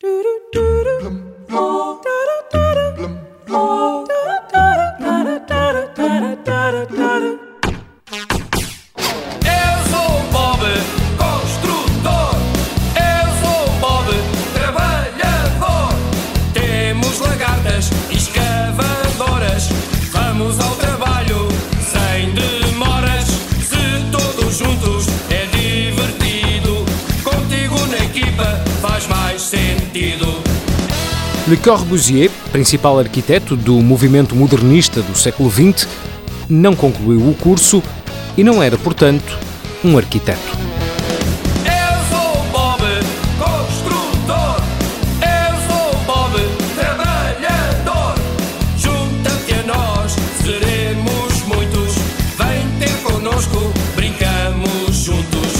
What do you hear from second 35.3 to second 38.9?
XX, não concluiu o curso e não era,